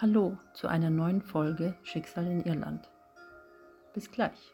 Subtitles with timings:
[0.00, 2.88] Hallo zu einer neuen Folge Schicksal in Irland.
[3.94, 4.52] Bis gleich.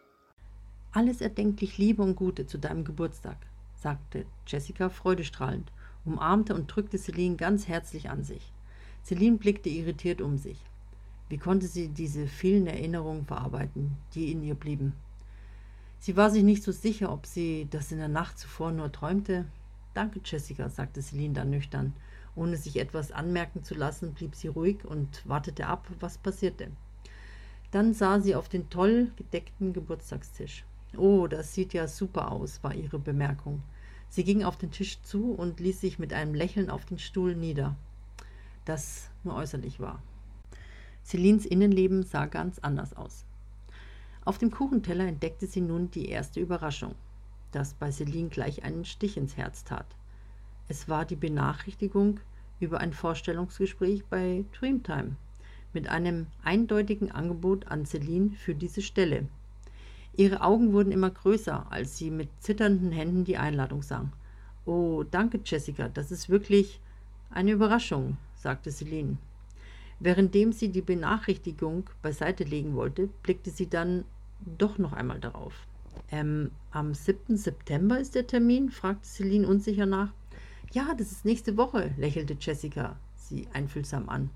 [0.90, 3.36] Alles erdenklich Liebe und Gute zu deinem Geburtstag,
[3.74, 5.70] sagte Jessica freudestrahlend,
[6.06, 8.54] umarmte und drückte Celine ganz herzlich an sich.
[9.04, 10.56] Celine blickte irritiert um sich.
[11.28, 14.94] Wie konnte sie diese vielen Erinnerungen verarbeiten, die in ihr blieben?
[15.98, 19.44] Sie war sich nicht so sicher, ob sie das in der Nacht zuvor nur träumte.
[19.92, 21.92] Danke, Jessica, sagte Celine dann nüchtern
[22.36, 26.68] ohne sich etwas anmerken zu lassen, blieb sie ruhig und wartete ab, was passierte.
[27.70, 30.64] Dann sah sie auf den toll gedeckten Geburtstagstisch.
[30.96, 33.62] Oh, das sieht ja super aus, war ihre Bemerkung.
[34.08, 37.34] Sie ging auf den Tisch zu und ließ sich mit einem Lächeln auf den Stuhl
[37.34, 37.74] nieder,
[38.64, 40.00] das nur äußerlich war.
[41.04, 43.24] Celines Innenleben sah ganz anders aus.
[44.24, 46.94] Auf dem Kuchenteller entdeckte sie nun die erste Überraschung,
[47.50, 49.86] das bei Celine gleich einen Stich ins Herz tat.
[50.66, 52.20] Es war die Benachrichtigung
[52.58, 55.16] über ein Vorstellungsgespräch bei Dreamtime
[55.74, 59.28] mit einem eindeutigen Angebot an Celine für diese Stelle.
[60.16, 64.12] Ihre Augen wurden immer größer, als sie mit zitternden Händen die Einladung sang.
[64.64, 66.80] Oh, danke, Jessica, das ist wirklich
[67.30, 69.18] eine Überraschung, sagte Celine.
[70.00, 74.04] Währenddem sie die Benachrichtigung beiseite legen wollte, blickte sie dann
[74.58, 75.66] doch noch einmal darauf.
[76.10, 77.36] Ähm, am 7.
[77.36, 78.70] September ist der Termin?
[78.70, 80.12] fragte Celine unsicher nach.
[80.74, 84.30] Ja, das ist nächste Woche, lächelte Jessica sie einfühlsam an.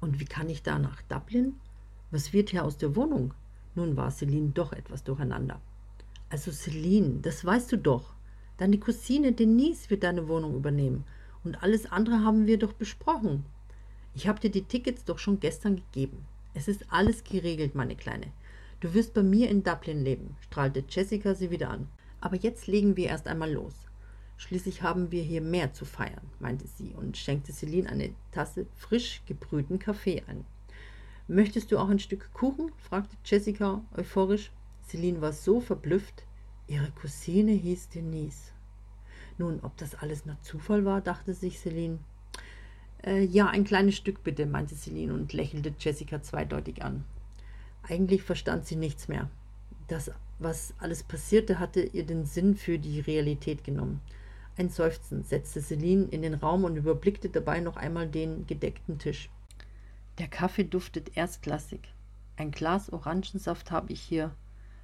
[0.00, 1.54] Und wie kann ich da nach Dublin?
[2.12, 3.34] Was wird hier aus der Wohnung?
[3.74, 5.60] Nun war Celine doch etwas durcheinander.
[6.28, 8.14] Also Celine, das weißt du doch.
[8.58, 11.02] Deine Cousine Denise wird deine Wohnung übernehmen.
[11.42, 13.44] Und alles andere haben wir doch besprochen.
[14.14, 16.26] Ich habe dir die Tickets doch schon gestern gegeben.
[16.54, 18.28] Es ist alles geregelt, meine Kleine.
[18.78, 21.88] Du wirst bei mir in Dublin leben, strahlte Jessica sie wieder an.
[22.20, 23.89] Aber jetzt legen wir erst einmal los.
[24.40, 29.20] Schließlich haben wir hier mehr zu feiern, meinte sie und schenkte Celine eine Tasse frisch
[29.26, 30.46] gebrühten Kaffee ein.
[31.28, 32.72] Möchtest du auch ein Stück Kuchen?
[32.78, 34.50] fragte Jessica euphorisch.
[34.88, 36.24] Celine war so verblüfft.
[36.66, 38.52] Ihre Cousine hieß Denise.
[39.36, 41.98] Nun, ob das alles nur Zufall war, dachte sich Celine.
[43.04, 47.04] Äh, ja, ein kleines Stück bitte, meinte Celine und lächelte Jessica zweideutig an.
[47.82, 49.28] Eigentlich verstand sie nichts mehr.
[49.86, 54.00] Das, was alles passierte, hatte ihr den Sinn für die Realität genommen.
[54.60, 59.30] Ein Seufzen setzte Celine in den Raum und überblickte dabei noch einmal den gedeckten Tisch.
[60.18, 61.80] Der Kaffee duftet erstklassig.
[62.36, 64.36] Ein Glas Orangensaft habe ich hier,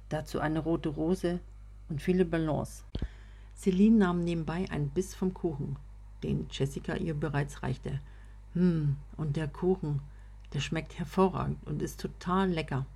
[0.09, 1.41] dazu eine rote Rose
[1.89, 2.85] und viele Ballons.
[3.55, 5.75] Celine nahm nebenbei einen Biss vom Kuchen,
[6.23, 8.01] den Jessica ihr bereits reichte.
[8.53, 10.01] Hm, und der Kuchen,
[10.55, 12.87] der schmeckt hervorragend und ist total lecker.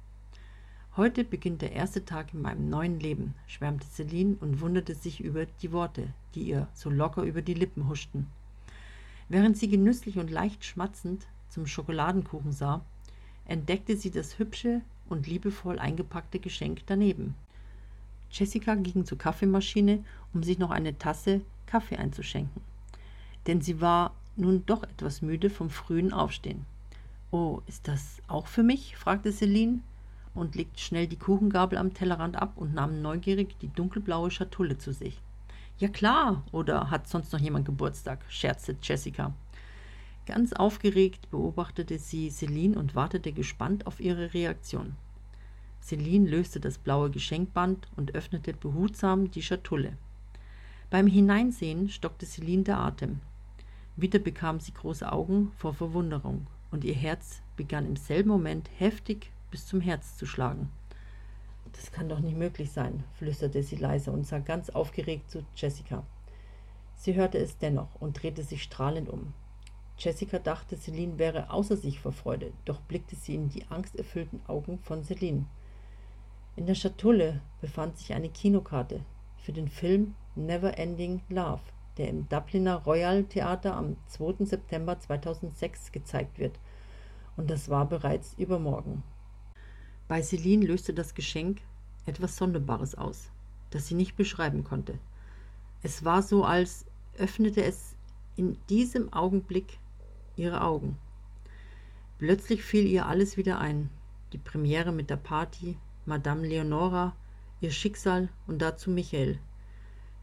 [0.98, 5.46] Heute beginnt der erste Tag in meinem neuen Leben, schwärmte Celine und wunderte sich über
[5.46, 8.28] die Worte, die ihr so locker über die Lippen huschten.
[9.30, 12.84] Während sie genüsslich und leicht schmatzend zum Schokoladenkuchen sah,
[13.46, 17.36] entdeckte sie das hübsche und liebevoll eingepackte Geschenk daneben.
[18.30, 20.04] Jessica ging zur Kaffeemaschine,
[20.34, 22.62] um sich noch eine Tasse Kaffee einzuschenken.
[23.48, 26.66] Denn sie war nun doch etwas müde vom frühen Aufstehen.
[27.32, 28.98] Oh, ist das auch für mich?
[28.98, 29.80] fragte Celine
[30.34, 34.94] und legte schnell die Kuchengabel am Tellerrand ab und nahm neugierig die dunkelblaue Schatulle zu
[34.94, 35.22] sich.
[35.78, 38.24] Ja klar, oder hat sonst noch jemand Geburtstag?
[38.30, 39.34] scherzte Jessica.
[40.26, 44.96] Ganz aufgeregt beobachtete sie Celine und wartete gespannt auf ihre Reaktion.
[45.82, 49.98] Celine löste das blaue Geschenkband und öffnete behutsam die Schatulle.
[50.92, 53.20] Beim Hineinsehen stockte Celine der Atem.
[53.96, 59.32] Wieder bekam sie große Augen vor Verwunderung, und ihr Herz begann im selben Moment heftig
[59.52, 60.72] bis zum Herz zu schlagen.
[61.74, 66.04] Das kann doch nicht möglich sein, flüsterte sie leise und sah ganz aufgeregt zu Jessica.
[66.96, 69.34] Sie hörte es dennoch und drehte sich strahlend um.
[69.98, 74.80] Jessica dachte, Celine wäre außer sich vor Freude, doch blickte sie in die angsterfüllten Augen
[74.80, 75.46] von Celine.
[76.56, 79.02] In der Schatulle befand sich eine Kinokarte
[79.38, 81.62] für den Film Never Ending Love,
[81.98, 84.46] der im Dubliner Royal Theater am 2.
[84.46, 86.60] September 2006 gezeigt wird.
[87.38, 89.04] Und das war bereits übermorgen.
[90.12, 91.62] Bei Celine löste das Geschenk
[92.06, 93.30] etwas Sonderbares aus,
[93.70, 95.00] das sie nicht beschreiben konnte.
[95.84, 96.84] Es war so, als
[97.18, 97.96] öffnete es
[98.36, 99.80] in diesem Augenblick
[100.36, 100.98] ihre Augen.
[102.20, 103.90] Plötzlich fiel ihr alles wieder ein.
[104.34, 107.16] Die Premiere mit der Party, Madame Leonora,
[107.62, 109.40] ihr Schicksal und dazu Michael.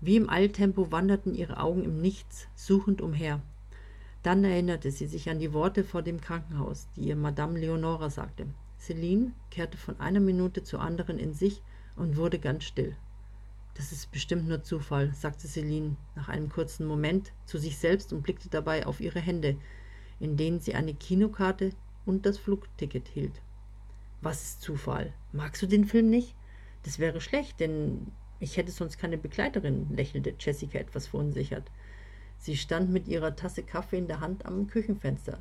[0.02, 3.41] Wie im Eiltempo wanderten ihre Augen im Nichts suchend umher.
[4.23, 8.49] Dann erinnerte sie sich an die Worte vor dem Krankenhaus, die ihr Madame Leonora sagte.
[8.78, 11.62] Celine kehrte von einer Minute zur anderen in sich
[11.96, 12.96] und wurde ganz still.
[13.75, 18.22] Das ist bestimmt nur Zufall, sagte Celine nach einem kurzen Moment zu sich selbst und
[18.22, 19.56] blickte dabei auf ihre Hände,
[20.20, 21.70] in denen sie eine Kinokarte
[22.04, 23.40] und das Flugticket hielt.
[24.20, 25.12] Was ist Zufall?
[25.32, 26.34] Magst du den Film nicht?
[26.82, 28.10] Das wäre schlecht, denn
[28.40, 31.70] ich hätte sonst keine Begleiterin, lächelte Jessica etwas verunsichert.
[32.38, 35.38] Sie stand mit ihrer Tasse Kaffee in der Hand am Küchenfenster,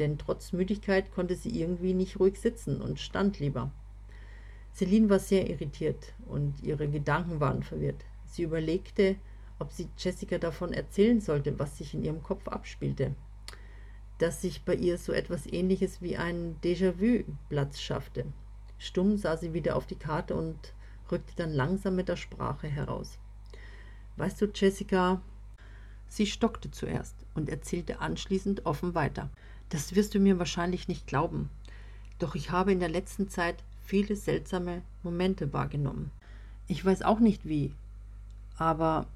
[0.00, 3.70] denn trotz Müdigkeit konnte sie irgendwie nicht ruhig sitzen und stand lieber.
[4.74, 8.04] Celine war sehr irritiert und ihre Gedanken waren verwirrt.
[8.24, 9.16] Sie überlegte,
[9.58, 13.14] ob sie Jessica davon erzählen sollte, was sich in ihrem Kopf abspielte.
[14.18, 18.24] Dass sich bei ihr so etwas ähnliches wie ein Déjà-vu Platz schaffte.
[18.78, 20.72] Stumm sah sie wieder auf die Karte und
[21.12, 23.18] rückte dann langsam mit der Sprache heraus.
[24.16, 25.20] Weißt du, Jessica,
[26.10, 29.30] sie stockte zuerst und erzählte anschließend offen weiter.
[29.70, 31.48] Das wirst du mir wahrscheinlich nicht glauben,
[32.18, 36.10] doch ich habe in der letzten Zeit viele seltsame Momente wahrgenommen.
[36.68, 37.72] Ich weiß auch nicht wie,
[38.58, 39.06] aber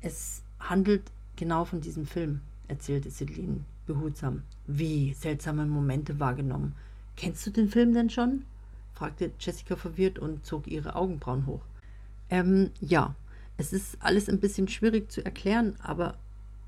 [0.00, 1.02] es handelt
[1.36, 4.42] genau von diesem Film, erzählte Celine behutsam.
[4.66, 6.74] Wie seltsame Momente wahrgenommen.
[7.16, 8.44] Kennst du den Film denn schon?
[8.94, 11.62] fragte Jessica verwirrt und zog ihre Augenbrauen hoch.
[12.30, 13.14] Ähm, ja,
[13.56, 16.16] es ist alles ein bisschen schwierig zu erklären, aber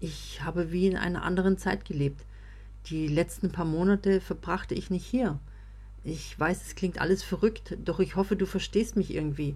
[0.01, 2.25] ich habe wie in einer anderen Zeit gelebt.
[2.87, 5.39] Die letzten paar Monate verbrachte ich nicht hier.
[6.03, 9.55] Ich weiß, es klingt alles verrückt, doch ich hoffe, du verstehst mich irgendwie.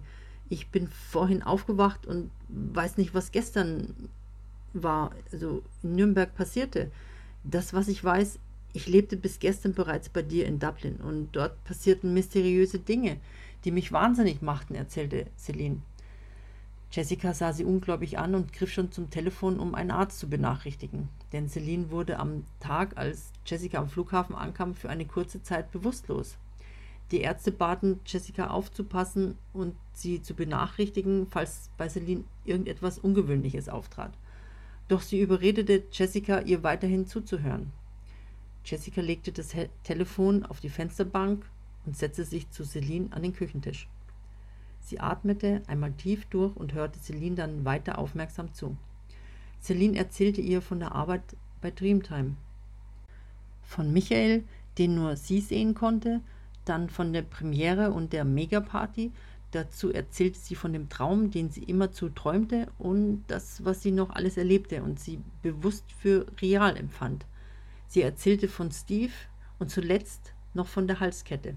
[0.50, 3.94] Ich bin vorhin aufgewacht und weiß nicht, was gestern
[4.74, 6.90] war, also in Nürnberg passierte.
[7.44, 8.38] Das, was ich weiß,
[8.74, 13.18] ich lebte bis gestern bereits bei dir in Dublin und dort passierten mysteriöse Dinge,
[13.64, 15.80] die mich wahnsinnig machten, erzählte Celine.
[16.94, 21.08] Jessica sah sie ungläubig an und griff schon zum Telefon, um einen Arzt zu benachrichtigen.
[21.32, 26.36] Denn Celine wurde am Tag, als Jessica am Flughafen ankam, für eine kurze Zeit bewusstlos.
[27.10, 34.12] Die Ärzte baten Jessica aufzupassen und sie zu benachrichtigen, falls bei Celine irgendetwas Ungewöhnliches auftrat.
[34.86, 37.72] Doch sie überredete Jessica, ihr weiterhin zuzuhören.
[38.64, 39.48] Jessica legte das
[39.82, 41.44] Telefon auf die Fensterbank
[41.86, 43.88] und setzte sich zu Celine an den Küchentisch.
[44.84, 48.76] Sie atmete einmal tief durch und hörte Celine dann weiter aufmerksam zu.
[49.62, 51.22] Celine erzählte ihr von der Arbeit
[51.62, 52.36] bei Dreamtime.
[53.62, 54.44] Von Michael,
[54.76, 56.20] den nur sie sehen konnte,
[56.66, 59.10] dann von der Premiere und der Megaparty.
[59.52, 64.10] Dazu erzählte sie von dem Traum, den sie immerzu träumte und das, was sie noch
[64.10, 67.24] alles erlebte und sie bewusst für real empfand.
[67.86, 69.12] Sie erzählte von Steve
[69.58, 71.56] und zuletzt noch von der Halskette.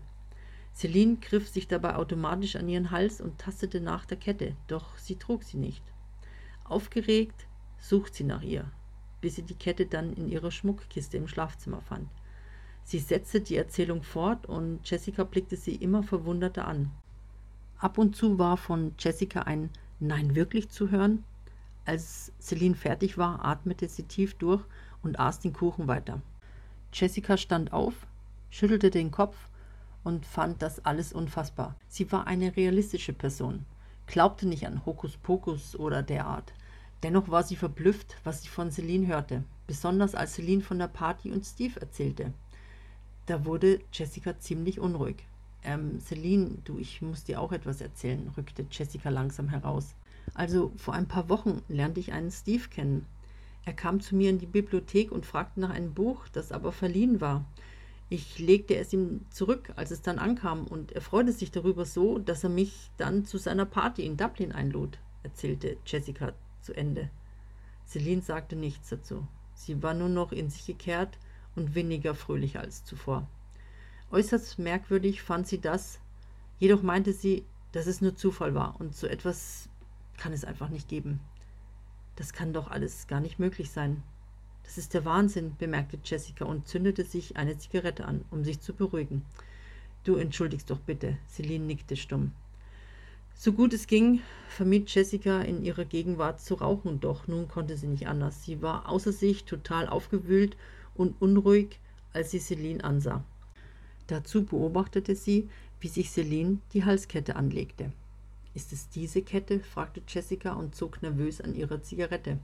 [0.78, 5.16] Celine griff sich dabei automatisch an ihren Hals und tastete nach der Kette, doch sie
[5.16, 5.82] trug sie nicht.
[6.66, 7.48] Aufgeregt
[7.80, 8.70] sucht sie nach ihr,
[9.20, 12.08] bis sie die Kette dann in ihrer Schmuckkiste im Schlafzimmer fand.
[12.84, 16.92] Sie setzte die Erzählung fort und Jessica blickte sie immer verwunderter an.
[17.80, 21.24] Ab und zu war von Jessica ein Nein wirklich zu hören.
[21.86, 24.62] Als Celine fertig war, atmete sie tief durch
[25.02, 26.22] und aß den Kuchen weiter.
[26.94, 27.96] Jessica stand auf,
[28.52, 29.36] schüttelte den Kopf
[30.08, 31.76] und fand das alles unfassbar.
[31.90, 33.66] Sie war eine realistische Person,
[34.06, 36.54] glaubte nicht an Hokuspokus oder derart.
[37.04, 41.30] Dennoch war sie verblüfft, was sie von Celine hörte, besonders als Celine von der Party
[41.30, 42.32] und Steve erzählte.
[43.26, 45.28] Da wurde Jessica ziemlich unruhig.
[45.62, 49.94] Ähm, Celine, du, ich muss dir auch etwas erzählen, rückte Jessica langsam heraus.
[50.34, 53.06] Also, vor ein paar Wochen lernte ich einen Steve kennen.
[53.66, 57.20] Er kam zu mir in die Bibliothek und fragte nach einem Buch, das aber verliehen
[57.20, 57.44] war.
[58.10, 62.20] Ich legte es ihm zurück, als es dann ankam, und er freute sich darüber so,
[62.20, 67.10] dass er mich dann zu seiner Party in Dublin einlud, erzählte Jessica zu Ende.
[67.86, 69.28] Celine sagte nichts dazu.
[69.56, 71.18] Sie war nur noch in sich gekehrt
[71.56, 73.28] und weniger fröhlich als zuvor.
[74.12, 76.00] Äußerst merkwürdig fand sie das,
[76.60, 79.68] jedoch meinte sie, dass es nur Zufall war und so etwas
[80.18, 81.20] kann es einfach nicht geben.
[82.16, 84.02] Das kann doch alles gar nicht möglich sein.
[84.68, 88.74] Das ist der Wahnsinn, bemerkte Jessica und zündete sich eine Zigarette an, um sich zu
[88.74, 89.24] beruhigen.
[90.04, 91.18] Du entschuldigst doch bitte.
[91.30, 92.34] Celine nickte stumm.
[93.34, 94.20] So gut es ging,
[94.50, 98.44] vermied Jessica in ihrer Gegenwart zu rauchen, doch nun konnte sie nicht anders.
[98.44, 100.58] Sie war außer sich, total aufgewühlt
[100.96, 101.80] und unruhig,
[102.12, 103.24] als sie Celine ansah.
[104.08, 105.48] Dazu beobachtete sie,
[105.80, 107.94] wie sich Celine die Halskette anlegte.
[108.54, 109.62] Ist es diese Kette?
[109.62, 112.40] fragte Jessica und zog nervös an ihrer Zigarette.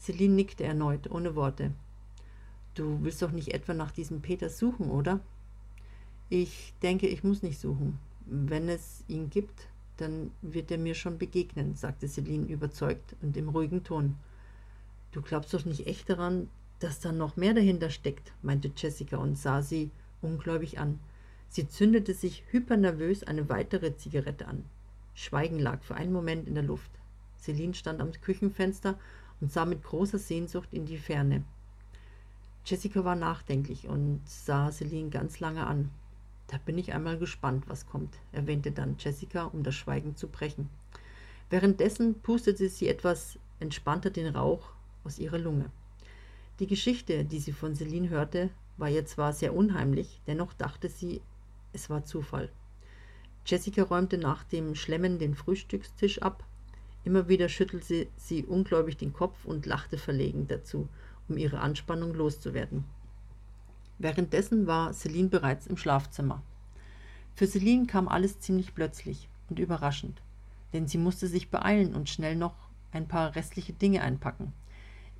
[0.00, 1.72] Celine nickte erneut, ohne Worte.
[2.74, 5.20] Du willst doch nicht etwa nach diesem Peter suchen, oder?
[6.28, 7.98] Ich denke, ich muss nicht suchen.
[8.26, 13.48] Wenn es ihn gibt, dann wird er mir schon begegnen, sagte Celine überzeugt und im
[13.48, 14.16] ruhigen Ton.
[15.12, 16.48] Du glaubst doch nicht echt daran,
[16.80, 20.98] dass da noch mehr dahinter steckt, meinte Jessica und sah sie ungläubig an.
[21.48, 24.64] Sie zündete sich hypernervös eine weitere Zigarette an.
[25.14, 26.90] Schweigen lag für einen Moment in der Luft.
[27.38, 28.98] Celine stand am Küchenfenster
[29.44, 31.44] und sah mit großer Sehnsucht in die Ferne.
[32.64, 35.90] Jessica war nachdenklich und sah Celine ganz lange an.
[36.46, 40.70] Da bin ich einmal gespannt, was kommt, erwähnte dann Jessica, um das Schweigen zu brechen.
[41.50, 44.70] Währenddessen pustete sie etwas entspannter den Rauch
[45.04, 45.70] aus ihrer Lunge.
[46.58, 48.48] Die Geschichte, die sie von Celine hörte,
[48.78, 51.20] war ihr zwar sehr unheimlich, dennoch dachte sie,
[51.74, 52.48] es war Zufall.
[53.44, 56.44] Jessica räumte nach dem Schlemmen den Frühstückstisch ab.
[57.04, 60.88] Immer wieder schüttelte sie ungläubig den Kopf und lachte verlegen dazu,
[61.28, 62.84] um ihre Anspannung loszuwerden.
[63.98, 66.42] Währenddessen war Celine bereits im Schlafzimmer.
[67.34, 70.22] Für Celine kam alles ziemlich plötzlich und überraschend,
[70.72, 72.54] denn sie musste sich beeilen und schnell noch
[72.92, 74.52] ein paar restliche Dinge einpacken.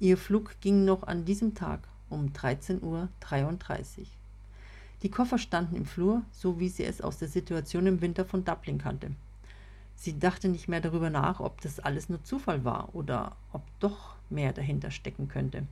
[0.00, 3.08] Ihr Flug ging noch an diesem Tag um 13.33 Uhr.
[5.02, 8.44] Die Koffer standen im Flur, so wie sie es aus der Situation im Winter von
[8.44, 9.10] Dublin kannte.
[9.96, 14.16] Sie dachte nicht mehr darüber nach, ob das alles nur Zufall war oder ob doch
[14.30, 15.66] mehr dahinter stecken könnte.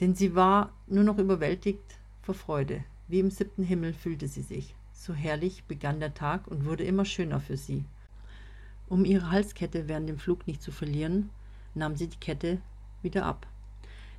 [0.00, 2.84] Denn sie war nur noch überwältigt vor Freude.
[3.08, 4.74] Wie im siebten Himmel fühlte sie sich.
[4.92, 7.84] So herrlich begann der Tag und wurde immer schöner für sie.
[8.88, 11.30] Um ihre Halskette während dem Flug nicht zu verlieren,
[11.74, 12.58] nahm sie die Kette
[13.02, 13.46] wieder ab.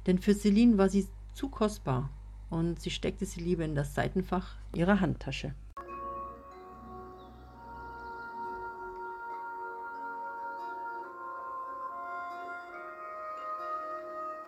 [0.05, 2.09] Denn für Celine war sie zu kostbar
[2.49, 5.53] und sie steckte sie lieber in das Seitenfach ihrer Handtasche.